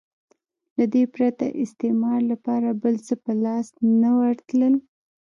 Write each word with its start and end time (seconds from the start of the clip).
له 0.77 0.85
دې 0.93 1.03
پرته 1.13 1.45
استعمار 1.63 2.19
لپاره 2.31 2.69
بل 2.83 2.95
څه 3.07 3.13
په 3.23 3.31
لاس 3.43 3.67
نه 4.01 4.09
ورتلل. 4.19 4.73